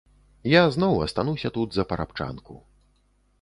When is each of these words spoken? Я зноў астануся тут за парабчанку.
Я 0.51 0.61
зноў 0.75 0.97
астануся 1.07 1.51
тут 1.59 1.69
за 1.77 1.85
парабчанку. 1.93 2.59